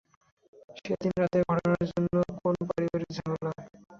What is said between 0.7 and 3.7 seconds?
সেদিন রাতের ঘটনার জন্য কোন পারিবারিক ঝামেলা?